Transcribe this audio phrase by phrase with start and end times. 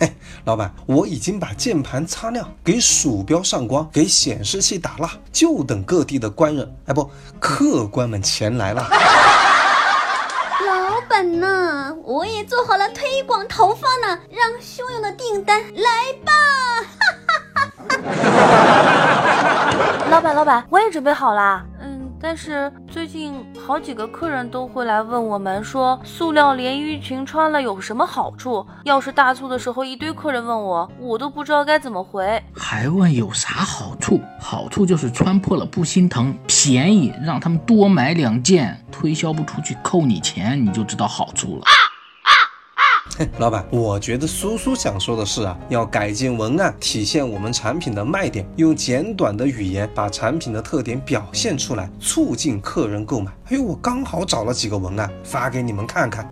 [0.00, 0.10] 嘿，
[0.46, 8.88] 老板，我已经把键盘擦亮，给鼠标上光，给显示器打蜡，就等各地的官人，哎不，客官们前来了。
[10.66, 11.94] 老板呐？
[12.02, 16.32] 我也做好了推广投放呢，让汹涌的订单来吧！
[20.10, 21.62] 老板，老板，我也准备好啦。
[22.22, 28.64] 但是最近好几个客人都会来问我们说，塑料连衣裙穿了有什么好处？
[28.84, 32.42] 要是大促的时候一堆客人问我，我都不知道该怎么回。
[32.54, 34.20] 还问有啥好处？
[34.38, 41.64] 好处就是穿破了不心疼，便宜，让他们多买两件，推销不出去扣你钱，你就知道好处了。
[43.38, 53.30] 老板，我觉得苏苏想说的是啊，要改进文案，体现我们产品的卖点，用简短的语言把产品的特点表现出来，促进客人购买。
[53.50, 56.26] 哎呦，我刚好找了几个文案发给你们看看。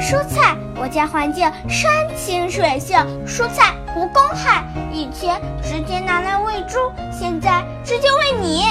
[0.00, 6.78] 蔬菜，我家环境山清水秀，蔬菜无公害，以前直接拿来喂猪，
[7.12, 8.64] 现在直接喂你。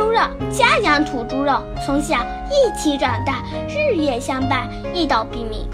[0.00, 0.18] 猪肉，
[0.50, 2.16] 家养土猪肉，从小
[2.48, 5.68] 一起长大，日夜相伴，一刀毙命。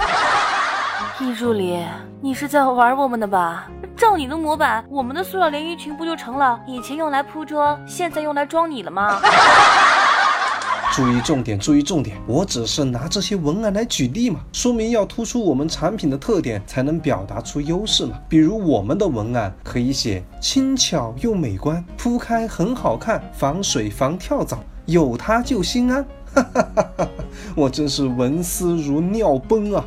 [1.21, 1.87] 易助理，
[2.21, 3.69] 你是在玩我们的吧？
[3.97, 9.21] 照你的模板，我们的塑料连衣裙不就成了以前用来铺桌，现在用来装你了吗？
[10.97, 12.17] 注意重点，注意重点！
[12.27, 18.19] 我只是拿这些文案来举例嘛，说明要突出我们产品的特点，才能表达出优势嘛。
[18.31, 26.03] 比如我们的文案可以写轻巧又美观，铺开很好看，防水防跳蚤，有它就心安。
[26.33, 27.09] 哈哈哈哈
[27.55, 29.85] 我真是文思如尿崩啊！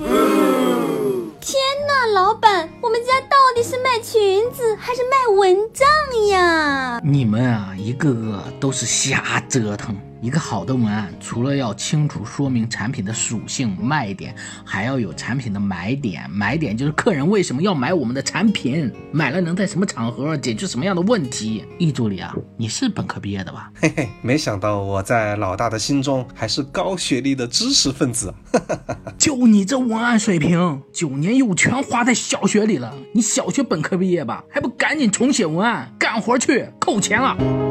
[1.41, 5.87] 天哪，老板，我们家到底是卖裙子还是卖蚊帐
[6.27, 7.01] 呀？
[7.03, 9.95] 你们啊，一个个都是瞎折腾。
[10.21, 14.35] 一个好的文案，除了要清楚说明产品的属性、卖点，
[14.65, 16.29] 还要有产品的买点。
[16.29, 21.63] 买点就是客人为什么要买我们的产品，买了能在什么场合解决什么样的问题。
[21.77, 23.71] 易助理啊，你是本科毕业的吧？
[23.75, 28.33] 嘿嘿，没想到我在老大的心中还是高学历的知识分子。
[29.17, 32.93] 就你这文案水平，九年义务全花在小学里了。
[33.13, 37.68] 你小学本科毕业吧，还不赶紧重写文案，干活去，扣钱了。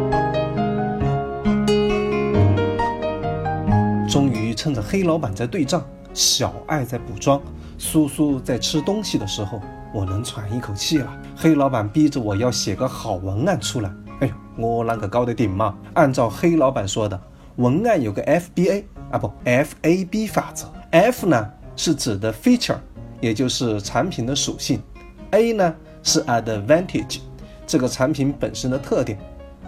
[4.58, 7.40] 趁着黑老板在对账，小爱在补妆，
[7.78, 9.62] 苏苏在吃东西的时候，
[9.94, 11.08] 我能喘一口气了。
[11.36, 15.76] 黑老板逼着我要写个好文案出来，哎呦，我啷个搞得顶嘛？
[15.94, 17.20] 按照黑老板说的，
[17.54, 18.82] 文案有个 FBA
[19.12, 22.78] 啊不 FAB 法则，F 呢是指的 feature，
[23.20, 24.82] 也就是产品的属性
[25.30, 27.20] ；A 呢是 advantage，
[27.64, 29.16] 这个产品本身的特点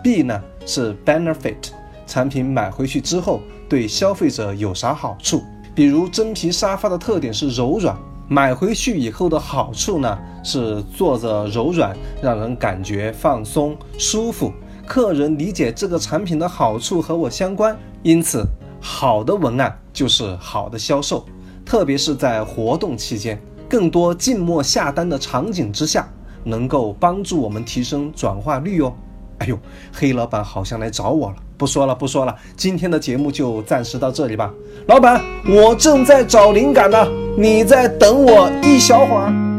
[0.02, 1.70] ；B 呢是 benefit。
[2.10, 5.44] 产品买回去之后对消费者有啥好处？
[5.76, 14.52] 比如真皮沙发的特点是柔软，买回去以后的好处呢是坐着柔软，让人感觉放松舒服。
[14.84, 18.44] 客人理解这个产品的好处和我相关，因此
[18.80, 21.24] 好的文案就是好的销售，
[21.64, 28.92] 特别是在活动期间，更多静默下单的场景之下，能够帮助我们提升转化率哦。
[29.40, 29.58] 哎呦，
[29.92, 31.36] 黑老板好像来找我了。
[31.56, 34.52] 不说了，不说了，今天的节目就暂时到这里吧。
[34.86, 37.06] 老板，我正在找灵感呢，
[37.36, 39.49] 你再等我一小会儿。